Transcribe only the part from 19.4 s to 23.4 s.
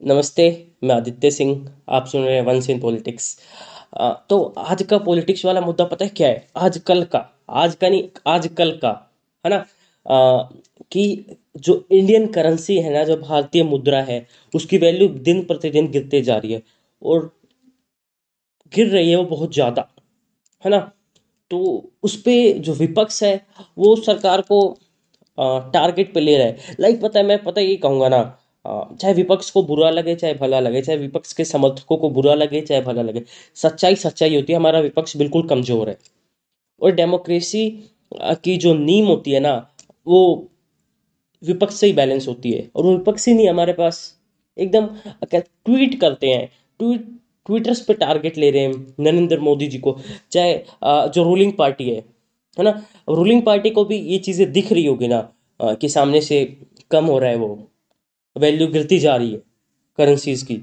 ज़्यादा है ना? तो उस पर जो विपक्ष है